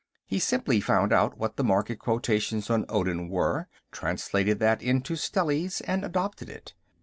He 0.25 0.39
simply 0.39 0.81
found 0.81 1.13
out 1.13 1.37
what 1.37 1.57
the 1.57 1.63
market 1.63 1.99
quotations 1.99 2.71
on 2.71 2.85
Odin 2.89 3.29
were, 3.29 3.67
translated 3.91 4.57
that 4.57 4.81
into 4.81 5.13
stellies, 5.13 5.79
and 5.85 6.03
adopted 6.03 6.49
it. 6.49 6.73